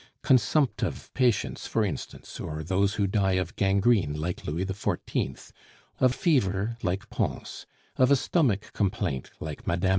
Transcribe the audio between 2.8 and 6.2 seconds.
who die of gangrene like Louis XIV., of